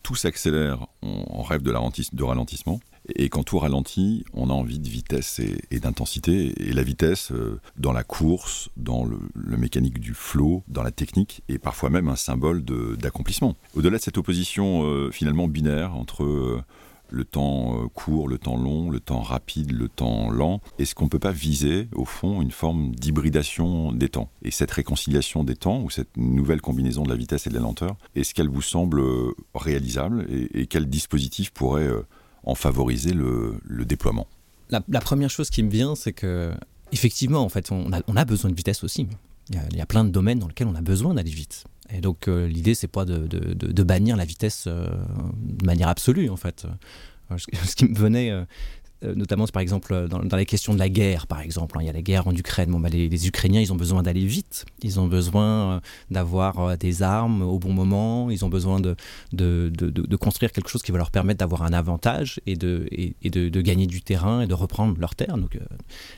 [0.03, 2.81] tout s'accélère, on, rêve de, de ralentissement.
[3.15, 5.41] Et quand tout ralentit, on a envie de vitesse
[5.71, 6.55] et, d'intensité.
[6.57, 9.19] Et la vitesse, euh, dans la course, dans le,
[9.57, 13.57] mécanique du flow, dans la technique, est parfois même un symbole d'accomplissement.
[13.75, 16.63] Au-delà de cette opposition euh, finalement binaire entre euh,
[17.11, 20.61] le temps court, le temps long, le temps rapide, le temps lent.
[20.79, 24.31] Est-ce qu'on ne peut pas viser, au fond, une forme d'hybridation des temps?
[24.43, 27.61] Et cette réconciliation des temps, ou cette nouvelle combinaison de la vitesse et de la
[27.61, 29.03] lenteur, est-ce qu'elle vous semble
[29.55, 31.91] réalisable et, quel dispositif pourrait
[32.45, 34.27] en favoriser le, déploiement
[34.71, 36.53] la, première chose qui me vient, c'est que
[36.91, 39.07] effectivement, en fait, on a, besoin de vitesse aussi.
[39.51, 41.65] Il y, a, plein de domaines dans lesquels on a besoin d'aller vite.
[41.91, 46.67] Et donc l'idée, l'idée, c'est pas de, bannir la vitesse de manière absolue, en fait.
[47.39, 48.45] ce qui me venait, euh, euh,
[49.15, 51.77] notamment par exemple euh, dans, les questions de la guerre, par exemple.
[51.77, 51.83] Hein.
[51.83, 52.71] il y a la guerre en Ukraine.
[52.71, 54.65] Bon, bah, les, Ukrainiens, ils ont besoin d'aller vite.
[54.83, 58.31] Ils ont besoin d'avoir des armes au bon moment.
[58.31, 58.97] Ils ont besoin de,
[59.33, 63.31] de, de, construire quelque chose qui va leur permettre d'avoir un avantage et, de, et,
[63.31, 65.37] de, gagner du terrain et de reprendre leur terre.
[65.37, 65.59] Donc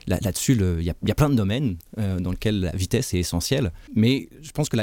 [0.06, 3.72] là, là-dessus, il y, y, a plein de domaines dans lesquels la vitesse est essentielle.
[3.94, 4.76] Mais je pense que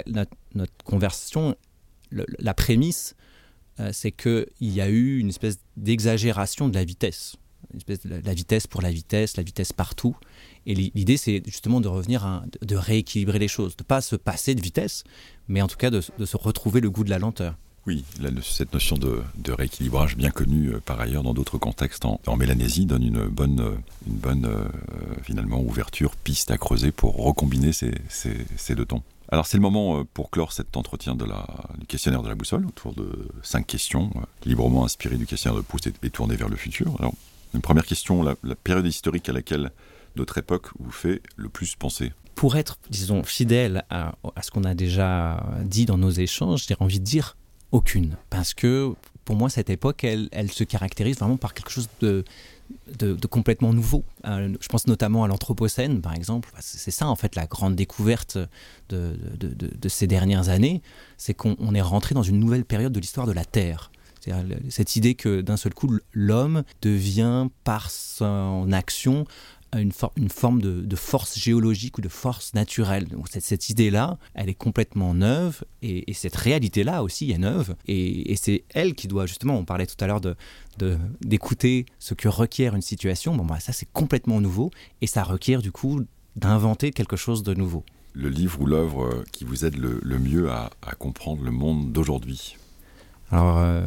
[0.55, 1.55] notre conversation,
[2.11, 3.15] la prémisse,
[3.79, 7.35] euh, c'est qu'il y a eu une espèce d'exagération de la vitesse.
[7.73, 10.15] Une la vitesse pour la vitesse, la vitesse partout.
[10.65, 14.55] Et l'idée, c'est justement de revenir, de rééquilibrer les choses, de ne pas se passer
[14.55, 15.03] de vitesse,
[15.47, 17.55] mais en tout cas de, se retrouver le goût de la lenteur.
[17.85, 18.05] Oui,
[18.41, 23.03] cette notion de, rééquilibrage bien connue euh, par ailleurs dans d'autres contextes en, Mélanésie donne
[23.03, 23.75] une bonne, euh,
[24.07, 24.49] une bonne
[25.23, 29.03] finalement ouverture, piste à creuser pour recombiner ces, ces deux temps.
[29.33, 31.47] Alors c'est le moment euh, pour clore cet entretien de la,
[31.79, 35.65] du questionnaire de la boussole autour de cinq questions euh, librement inspirées du questionnaire de
[35.65, 36.95] Proust et, tournées vers le futur.
[37.53, 39.71] Une première question, la, période historique à laquelle
[40.15, 44.73] notre époque vous fait le plus penser Pour être, disons, fidèle à, ce qu'on a
[44.73, 47.37] déjà dit dans nos échanges, j'ai envie de dire
[47.71, 48.17] aucune.
[48.29, 48.93] Parce que
[49.25, 52.23] pour moi, cette époque, elle, se caractérise vraiment par quelque chose de
[53.29, 54.03] complètement nouveau.
[54.25, 56.49] Euh, je pense notamment à l'Anthropocène, par exemple.
[56.59, 58.37] C'est ça, en fait, la grande découverte
[58.89, 59.15] de,
[59.87, 60.81] ces dernières années,
[61.17, 63.91] c'est qu'on est rentré dans une nouvelle période de l'histoire de la Terre.
[64.69, 69.25] Cette idée que d'un seul coup, l'homme devient, par son action,
[69.79, 73.07] une, forme de, force géologique ou de force naturelle.
[73.07, 77.75] Donc cette, cette idée-là, elle est complètement neuve et, cette réalité-là aussi est neuve.
[77.87, 80.35] Et, c'est elle qui doit justement, on parlait tout à l'heure de,
[81.21, 83.35] d'écouter ce que requiert une situation.
[83.35, 86.01] Bon, bah, ça c'est complètement nouveau et ça requiert du coup
[86.35, 87.83] d'inventer quelque chose de nouveau.
[88.13, 92.57] Le livre ou l'œuvre qui vous aide le, mieux à, comprendre le monde d'aujourd'hui
[93.33, 93.81] alors, euh,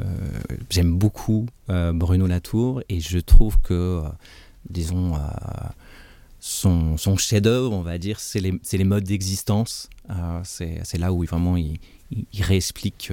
[0.70, 4.08] j'aime beaucoup euh, Bruno Latour et je trouve que euh,
[4.70, 5.14] disons,
[6.40, 9.88] son, chef-d'œuvre, on va dire, c'est les, modes d'existence.
[10.42, 11.78] C'est là où vraiment il,
[12.40, 13.12] réexplique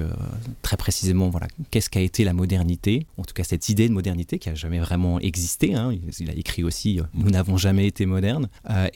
[0.62, 4.38] très précisément voilà, qu'est-ce qu'a été la modernité, en tout cas cette idée de modernité
[4.40, 5.74] qui n'a jamais vraiment existé.
[5.74, 5.92] Hein.
[6.18, 8.48] Il, a écrit aussi Nous n'avons jamais été modernes.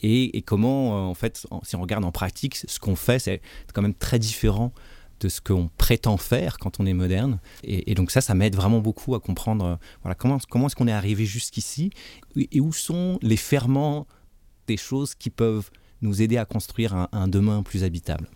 [0.02, 3.40] Et, comment, en fait, si on regarde en pratique, ce qu'on fait, c'est
[3.72, 4.72] quand même très différent
[5.20, 7.38] de ce qu'on prétend faire quand on est moderne.
[7.64, 10.88] Et, donc ça, ça m'aide vraiment beaucoup à comprendre euh, voilà, comment, comment est-ce qu'on
[10.88, 11.90] est arrivé jusqu'ici
[12.36, 14.06] et, où sont les ferments
[14.66, 15.70] des choses qui peuvent
[16.02, 18.28] nous aider à construire un, demain plus habitable.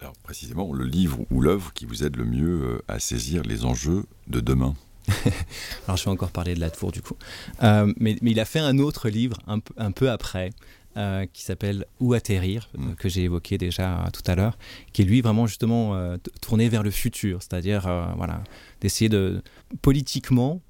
[0.00, 3.64] Alors précisément, le livre ou l'œuvre qui vous aide le mieux euh, à saisir les
[3.64, 4.74] enjeux de demain
[5.86, 7.16] Alors je vais encore parler de la tour du coup.
[7.62, 10.50] Euh, mais, mais, il a fait un autre livre un un peu après,
[10.98, 12.94] euh, qui s'appelle Où atterrir, euh, mm.
[12.96, 14.58] que j'ai évoqué déjà tout à l'heure,
[14.92, 17.82] qui est lui vraiment justement euh, tourné vers le futur, c'est-à-dire
[18.16, 18.42] voilà,
[18.82, 19.42] d'essayer de
[19.80, 20.60] politiquement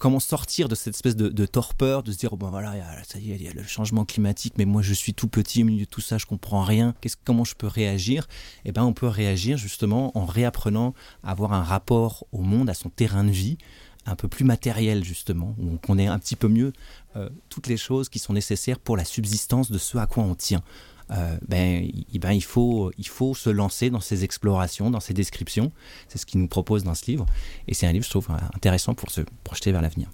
[0.00, 2.74] comment sortir de cette espèce de, torpeur, de se dire bon voilà,
[3.04, 5.62] ça y est, il y a le changement climatique, mais moi je suis tout petit
[5.62, 6.94] au milieu de tout ça, je comprends rien.
[7.24, 8.26] Comment je peux réagir?
[8.64, 12.74] Eh ben, on peut réagir justement en réapprenant à avoir un rapport au monde, à
[12.74, 13.58] son terrain de vie,
[14.06, 16.72] un peu plus matériel justement, où on connaît un petit peu mieux
[17.16, 20.34] euh, toutes les choses qui sont nécessaires pour la subsistance de ce à quoi on
[20.34, 20.62] tient.
[21.10, 25.70] Euh, ben, ben, il, faut, il faut se lancer dans ces explorations, dans ces descriptions.
[26.08, 27.26] C'est ce qu'il nous propose dans ce livre.
[27.68, 30.08] Et c'est un livre, je trouve, intéressant pour se projeter vers l'avenir.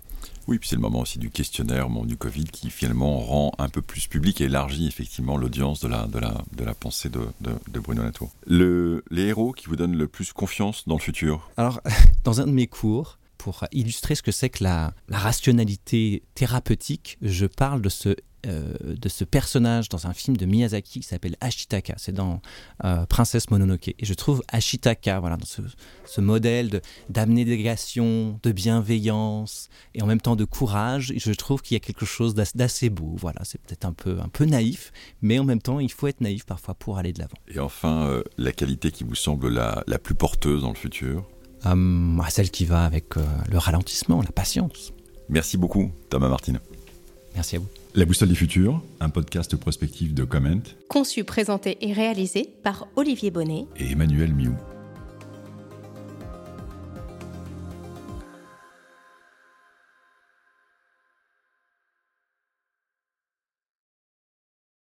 [0.48, 3.82] Oui, puis c'est le moment aussi du questionnaire du Covid qui finalement rend un peu
[3.82, 7.78] plus public et élargit effectivement l'audience de la, de, la, de la pensée de, de,
[7.78, 8.32] Bruno Latour.
[8.48, 11.48] Le, les héros qui vous donnent le plus confiance dans le futur?
[11.56, 11.80] Alors,
[12.24, 17.46] dans un de mes cours, pour illustrer ce que c'est que la, rationalité thérapeutique, je
[17.46, 18.14] parle de ce,
[18.46, 21.94] euh, de ce personnage dans un film de Miyazaki qui s'appelle Ashitaka.
[21.96, 22.42] C'est dans
[22.84, 23.88] euh, Princesse Mononoke.
[23.88, 30.36] Et je trouve Ashitaka, voilà, dans ce, modèle d'abnégation, de, bienveillance et en même temps
[30.36, 33.14] de courage, je trouve qu'il y a quelque chose d'assez beau.
[33.16, 36.74] Voilà, c'est peut-être un peu, naïf, mais en même temps, il faut être naïf parfois
[36.74, 37.38] pour aller de l'avant.
[37.48, 41.24] Et enfin, euh, la qualité qui vous semble la plus porteuse dans le futur?
[41.66, 43.20] Euh, à celle qui va avec euh,
[43.50, 44.92] le ralentissement, la patience.
[45.28, 46.54] Merci beaucoup, Thomas Martin.
[47.34, 47.68] Merci à vous.
[47.94, 50.62] La Boussole du Futur, un podcast prospectif de Comment.
[50.88, 54.54] Conçu, présenté et réalisé par Olivier Bonnet et Emmanuel Miou.